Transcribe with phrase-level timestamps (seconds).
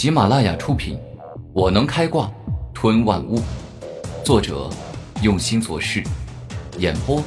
[0.00, 0.96] 喜马拉雅出品，
[1.52, 2.32] 《我能开挂
[2.72, 3.36] 吞万物》，
[4.24, 4.70] 作者
[5.22, 6.02] 用心做事，
[6.78, 7.22] 演播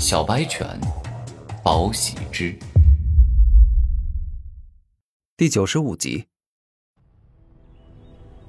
[0.00, 0.66] 小白犬，
[1.62, 2.58] 宝喜之，
[5.36, 6.24] 第九十五集。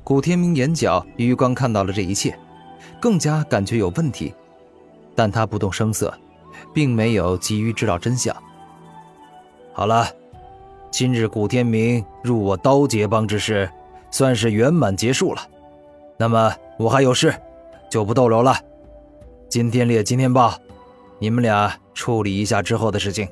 [0.06, 2.40] 古天明眼角余光看到了这一切，
[3.02, 4.34] 更加感觉有问题，
[5.14, 6.18] 但他不动声色，
[6.74, 8.34] 并没有急于知道真相。
[9.74, 10.08] 好了。
[10.92, 13.70] 今日古天明入我刀劫帮之事，
[14.10, 15.42] 算是圆满结束了。
[16.18, 17.34] 那么我还有事，
[17.90, 18.56] 就不逗留了。
[19.48, 20.60] 今天烈、今天豹，
[21.20, 23.28] 你们俩处理一下之后的事情。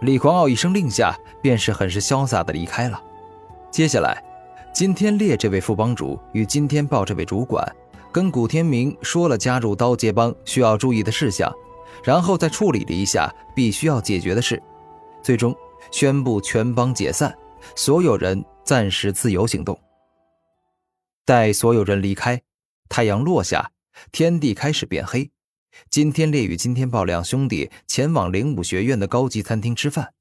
[0.00, 3.02] 李狂傲一声令下，便是很是潇洒的离开了。
[3.70, 4.22] 接下来，
[4.72, 7.66] 金天烈这位副帮主与金天豹这位主管，
[8.12, 11.52] 跟古天明说了加入刀劫帮需要注意的事项，
[12.04, 14.62] 然后再处理了一下必须要解决的事，
[15.22, 15.56] 最终。
[15.90, 17.36] 宣布全帮解散，
[17.74, 19.78] 所有人暂时自由行动。
[21.24, 22.40] 待所有人离开，
[22.88, 23.70] 太阳落下，
[24.12, 25.30] 天地开始变黑。
[25.90, 30.12] 金天烈与金天豹两兄弟前往灵武学院的高级餐厅吃饭，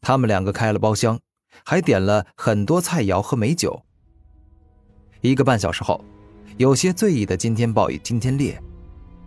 [0.00, 1.20] 他们两个开了包厢，
[1.64, 3.82] 还点了很多菜肴和美酒。
[5.20, 6.02] 一个半小时后，
[6.56, 8.58] 有些醉意的金天豹与金天烈，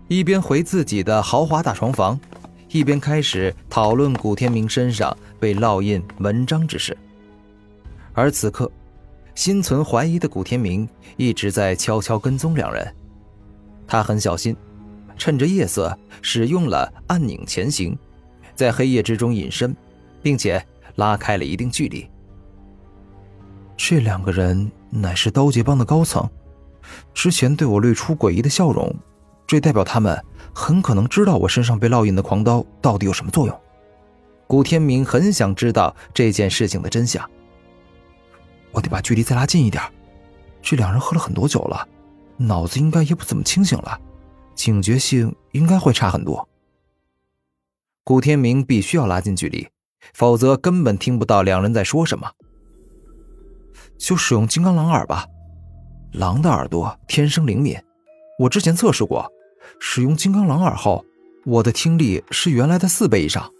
[0.07, 2.19] 一边回自己的豪华大床房。
[2.71, 6.95] 一边开始讨论古天明身上被烙印文章之事，
[8.13, 8.71] 而此刻，
[9.33, 12.95] 心存怀疑的古天明一直在悄悄跟踪两人。
[13.87, 14.55] 他很小心，
[15.17, 17.97] 趁着夜色使用了暗影潜行，
[18.53, 19.75] 在黑夜之中隐身，
[20.21, 20.63] 并且
[20.95, 22.07] 拉开了一定距离。
[23.75, 26.29] 这两个人乃是刀杰帮的高层，
[27.15, 28.95] 之前对我露出诡异的笑容，
[29.47, 30.23] 这代表他们。
[30.59, 33.61] 很可能知道我身上被烙印的狂刀到底有什么作用。
[34.45, 37.27] 古天明很想知道这件事情的真相。
[38.71, 39.81] 我得把距离再拉近一点。
[40.61, 41.87] 这两人喝了很多酒了，
[42.35, 43.97] 脑子应该也不怎么清醒了，
[44.53, 46.47] 警觉性应该会差很多。
[48.03, 49.65] 古天明必须要拉近距离，
[50.13, 52.29] 否则根本听不到两人在说什么。
[53.97, 55.25] 就使用金刚狼耳吧，
[56.11, 57.81] 狼的耳朵天生灵敏，
[58.39, 59.31] 我之前测试过。
[59.79, 61.05] 使用金刚狼耳后，
[61.45, 63.51] 我的听力是原来的四倍以上。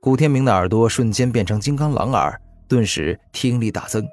[0.00, 4.06] 古天明的耳朵瞬间变成金刚狼耳，顿时听力大增。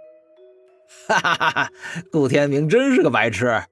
[1.07, 1.69] 哈哈哈哈！
[2.11, 3.63] 古天明真是个白痴，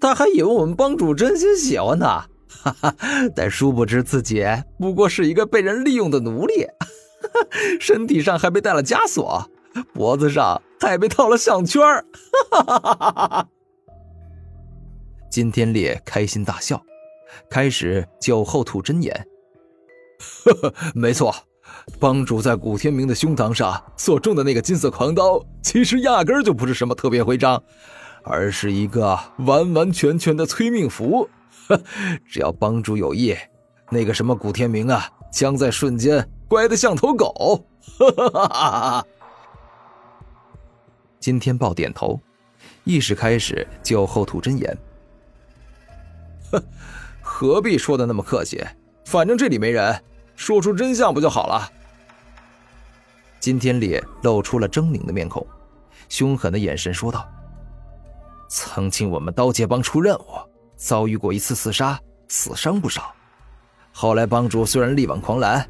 [0.00, 2.94] 他还以为我们帮主真心喜欢他，哈哈！
[3.34, 4.44] 但殊不知自己
[4.78, 6.86] 不过是一个被人利用的奴隶，哈
[7.30, 7.46] 哈
[7.80, 9.48] 身体上还被戴了枷锁，
[9.94, 11.80] 脖子上还被套了项圈
[12.50, 13.48] 哈哈哈哈哈！
[15.30, 16.82] 金天烈开心大笑，
[17.48, 19.26] 开始酒后吐真言。
[20.44, 21.32] 呵呵，没错，
[21.98, 27.62] 帮主在古天明的胸膛上所中的那个金色狂刀，其实压根就不是什么特别徽章，
[28.24, 31.28] 而是一个完完全全的催命符。
[32.28, 33.36] 只要帮主有意，
[33.90, 37.64] 那个什么古天明啊，将在瞬间乖得像头狗。
[37.98, 39.06] 哈哈哈哈哈！
[41.20, 42.20] 金天豹点头，
[42.84, 44.76] 意识开始酒后吐真言。
[46.50, 46.62] 哼，
[47.22, 48.64] 何必说的那么客气？
[49.06, 50.02] 反正这里没人，
[50.36, 51.68] 说出真相不就好了？
[53.40, 55.44] 金天烈露出了狰狞的面孔，
[56.08, 57.26] 凶狠的眼神说道
[58.48, 60.24] ：“曾经我们刀界帮出任务，
[60.76, 63.12] 遭遇过一次刺杀，死伤不少。
[63.92, 65.68] 后来帮主虽然力挽狂澜，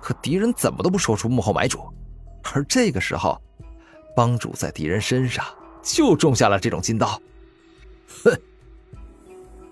[0.00, 1.80] 可敌人怎么都不说出幕后买主。
[2.54, 3.40] 而这个时候，
[4.16, 5.44] 帮主在敌人身上
[5.82, 7.20] 就种下了这种金刀。
[8.24, 8.32] 哼！”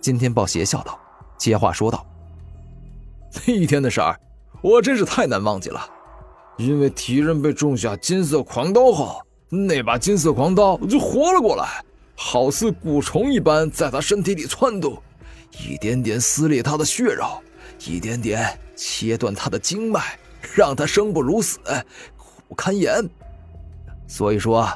[0.00, 0.98] 金天豹邪笑道，
[1.36, 2.06] 接话说道
[3.46, 4.18] ：“那一天的事儿，
[4.62, 5.80] 我真是太难忘记了。
[6.56, 11.84] 因为敌人被种下金色狂刀后，那把金色狂刀就活了过来，
[12.16, 15.00] 好似蛊虫一般在他身体里窜动，
[15.58, 17.26] 一点点撕裂他的血肉，
[17.86, 20.18] 一点点切断他的经脉，
[20.54, 21.58] 让他生不如死，
[22.16, 23.06] 苦不堪言。
[24.06, 24.66] 所以说，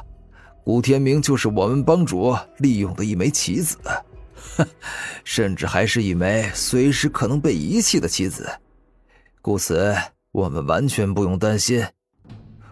[0.63, 3.75] 古天明就是我们帮主利用的一枚棋子。”
[5.23, 8.49] 甚至还是一枚随时可能被遗弃的棋子，
[9.41, 9.95] 故此
[10.31, 11.85] 我们完全不用担心，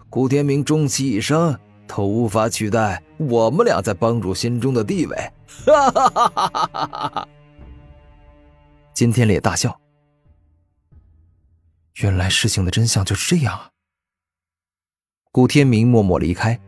[0.08, 5.16] 古天明终其一生都无法取代我们俩在帮主心中的地位。
[5.66, 7.28] 哈哈哈哈哈哈！
[8.92, 9.78] 金天烈大笑，
[12.00, 13.70] 原来事情的真相就是这样啊！
[15.30, 16.58] 古天明默默离开，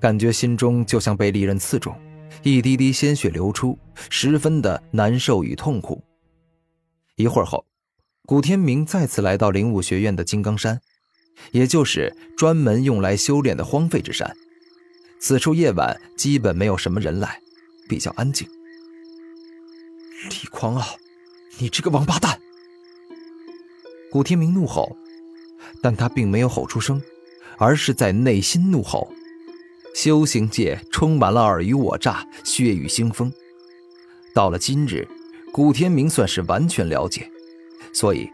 [0.00, 1.94] 感觉心中就像被利刃刺中。
[2.42, 3.78] 一滴滴鲜血流出，
[4.10, 6.02] 十分的难受与痛苦。
[7.16, 7.64] 一会儿后，
[8.26, 10.80] 古天明再次来到灵武学院的金刚山，
[11.50, 14.36] 也就是专门用来修炼的荒废之山。
[15.20, 17.40] 此处夜晚基本没有什么人来，
[17.88, 18.48] 比较安静。
[20.30, 20.96] 李狂傲，
[21.58, 22.40] 你这个王八蛋！
[24.10, 24.96] 古天明怒吼，
[25.82, 27.02] 但他并没有吼出声，
[27.56, 29.12] 而是在内心怒吼。
[30.00, 33.32] 修行界充满了尔虞我诈、血雨腥风，
[34.32, 35.04] 到了今日，
[35.50, 37.28] 古天明算是完全了解，
[37.92, 38.30] 所以，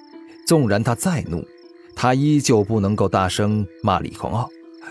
[0.47, 1.43] 纵然他再怒，
[1.97, 4.47] 他依旧不能够大声骂李狂傲，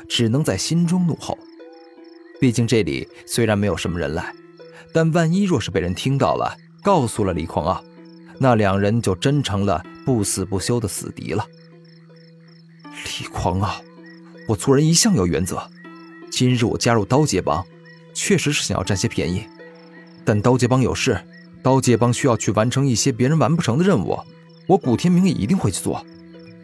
[0.09, 1.37] 只能在心中怒吼。
[2.41, 4.33] 毕竟这里虽然没有什么人来，
[4.91, 7.83] 但万一若是被人听到了，告诉了李狂傲，
[8.39, 11.45] 那两人就真成了不死不休的死敌了。
[13.19, 13.79] 李狂傲，
[14.47, 15.61] 我做人一向有原则。
[16.33, 17.63] 今日我加入刀杰帮，
[18.11, 19.47] 确实是想要占些便宜，
[20.25, 21.23] 但刀杰帮有事，
[21.61, 24.19] 刀杰帮需要去完成一些别人完不成的任务，
[24.65, 26.03] 我古天明也一定会去做，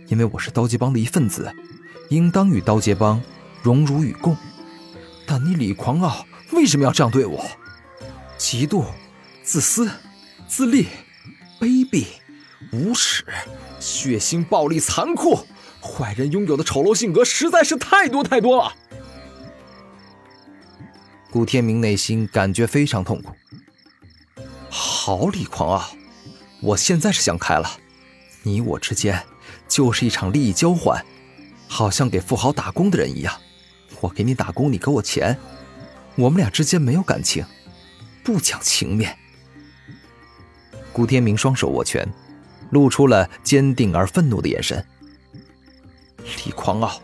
[0.08, 1.54] 因为我是刀杰帮的一份子，
[2.10, 3.22] 应当与刀杰帮
[3.62, 4.36] 荣辱与共。
[5.28, 7.46] 但你李狂傲为什么要这样对我？
[8.40, 8.84] 嫉妒、
[9.44, 9.88] 自私、
[10.48, 10.88] 自利、
[11.60, 12.08] 卑鄙、
[12.74, 13.24] 无耻、
[13.80, 15.46] 血腥、暴力、残酷，
[15.80, 18.74] 坏人拥有的丑陋性格实在是太多太多了。
[21.32, 23.34] 古天明内心感觉非常痛苦。
[24.70, 25.92] 好，李狂傲，
[26.62, 27.70] 我现在是想开了，
[28.42, 29.24] 你我之间
[29.68, 31.06] 就是一场利益交换，
[31.68, 33.40] 好像给富豪打工的人一样，
[34.02, 35.38] 我给你打工，你给我钱，
[36.16, 37.46] 我们俩之间没有感情，
[38.24, 39.16] 不讲情面。
[40.92, 42.08] 古天明双手握拳，
[42.72, 44.84] 露出了坚定而愤怒的眼神。
[46.44, 47.00] 李狂傲，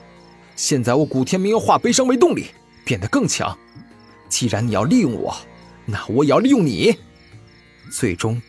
[0.55, 2.47] 现在我古天明要化悲伤为动力，
[2.83, 3.55] 变得更强。
[4.35, 5.33] 既然你要利用我，
[5.85, 6.93] 那我也要利用你。
[7.89, 8.41] 最终，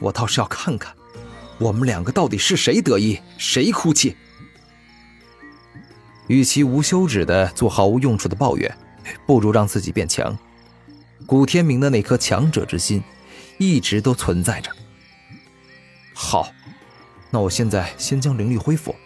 [0.00, 0.94] 我倒是要看看，
[1.58, 4.16] 我们两个到底是谁得意，谁哭泣。
[6.28, 8.74] 与其无休止的做毫无用处的抱怨，
[9.26, 10.34] 不如让自己变强。
[11.26, 13.04] 古天明的那颗强者之心，
[13.58, 14.70] 一直都存在着。
[16.14, 16.50] 好，
[17.30, 18.96] 那我现在先将灵力恢复，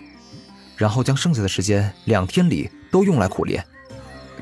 [0.76, 3.66] 然后将剩下的时间两天里都用来苦练，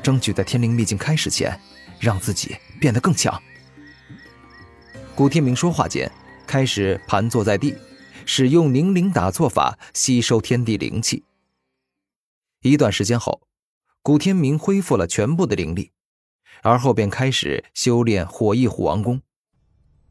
[0.03, 1.59] 争取在天灵秘境开始前。
[1.99, 3.41] 让自己变得更强。
[5.15, 6.11] 古天明说话间，
[6.45, 7.75] 开始盘坐在地，
[8.25, 11.23] 使用凝灵打坐法吸收天地灵气。
[12.61, 13.41] 一段时间后，
[14.01, 15.91] 古天明恢复了全部的灵力，
[16.61, 19.21] 而后便开始修炼火翼虎王功。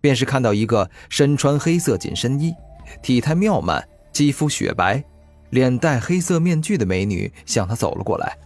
[0.01, 2.55] 便是看到一个身穿黑色紧身衣、
[3.03, 5.03] 体态妙曼、肌肤雪白、
[5.51, 8.39] 脸戴黑色面具的美女向他走了过来。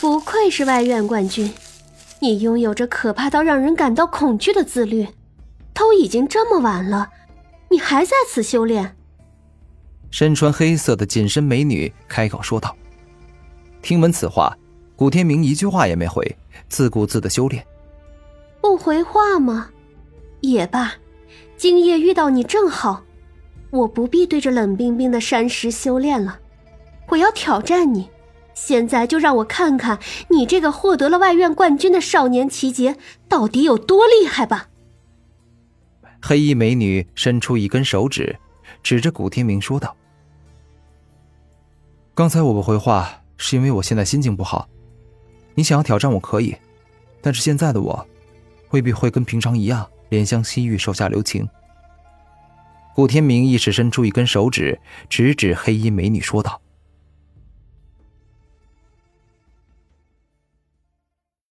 [0.00, 1.52] 不愧是外院冠军。
[2.20, 5.08] 你拥有着可怕到让人感到恐惧的自律，
[5.72, 7.10] 都已经这么晚了，
[7.70, 8.94] 你还在此修炼？
[10.10, 12.76] 身穿黑色的紧身美女开口说道。
[13.80, 14.54] 听闻此话，
[14.94, 16.36] 古天明一句话也没回，
[16.68, 17.64] 自顾自的修炼。
[18.60, 19.70] 不回话吗？
[20.40, 20.92] 也罢，
[21.56, 23.02] 今夜遇到你正好，
[23.70, 26.38] 我不必对着冷冰冰的山石修炼了，
[27.08, 28.10] 我要挑战你。
[28.54, 29.98] 现在就让我看看
[30.28, 32.96] 你这个获得了外院冠军的少年奇杰
[33.28, 34.68] 到底有多厉害吧！
[36.20, 38.38] 黑衣美女伸出一根手指，
[38.82, 39.96] 指着古天明说道
[42.14, 44.68] ：“刚才我不回话，是因为我现在心情不好。
[45.54, 46.54] 你想要挑战我可以，
[47.22, 48.06] 但是现在的我，
[48.70, 51.48] 未必会跟平常一样怜香惜玉、手下留情。”
[52.94, 54.78] 古天明亦是伸出一根手指，
[55.08, 56.60] 直指黑衣美女说道。